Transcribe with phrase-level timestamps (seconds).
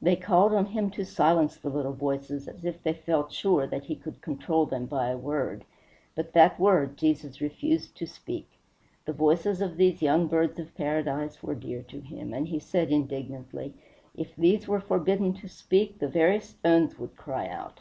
[0.00, 3.86] They called on him to silence the little voices, as if they felt sure that
[3.86, 5.64] he could control them by a word;
[6.14, 8.48] but that word Jesus refused to speak.
[9.06, 12.92] The voices of these young birds of paradise were dear to him, and he said
[12.92, 13.74] indignantly,
[14.16, 17.80] "If these were forbidden to speak the very stones would cry out."